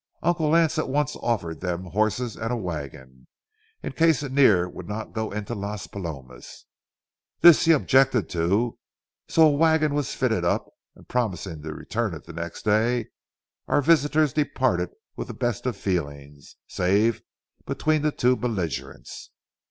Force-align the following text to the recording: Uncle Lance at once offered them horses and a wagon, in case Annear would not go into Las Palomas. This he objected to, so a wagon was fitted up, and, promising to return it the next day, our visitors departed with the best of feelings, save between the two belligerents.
Uncle 0.23 0.49
Lance 0.49 0.79
at 0.79 0.89
once 0.89 1.15
offered 1.17 1.61
them 1.61 1.83
horses 1.83 2.35
and 2.35 2.51
a 2.51 2.57
wagon, 2.57 3.27
in 3.83 3.91
case 3.91 4.23
Annear 4.23 4.67
would 4.67 4.89
not 4.89 5.13
go 5.13 5.29
into 5.29 5.53
Las 5.53 5.85
Palomas. 5.85 6.65
This 7.41 7.65
he 7.65 7.71
objected 7.71 8.27
to, 8.29 8.79
so 9.27 9.43
a 9.43 9.51
wagon 9.51 9.93
was 9.93 10.15
fitted 10.15 10.43
up, 10.43 10.65
and, 10.95 11.07
promising 11.07 11.61
to 11.61 11.75
return 11.75 12.15
it 12.15 12.23
the 12.23 12.33
next 12.33 12.65
day, 12.65 13.09
our 13.67 13.79
visitors 13.83 14.33
departed 14.33 14.89
with 15.15 15.27
the 15.27 15.35
best 15.35 15.67
of 15.67 15.77
feelings, 15.77 16.55
save 16.65 17.21
between 17.67 18.01
the 18.01 18.11
two 18.11 18.35
belligerents. 18.35 19.29